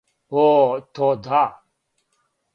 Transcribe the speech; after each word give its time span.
О 0.43 0.45
то 0.95 1.09
да. 1.27 1.43